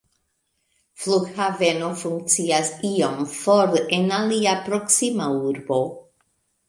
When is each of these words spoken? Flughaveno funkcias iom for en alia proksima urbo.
Flughaveno 1.01 1.89
funkcias 2.03 2.71
iom 2.91 3.21
for 3.41 3.77
en 3.99 4.11
alia 4.21 4.59
proksima 4.71 5.29
urbo. 5.51 5.81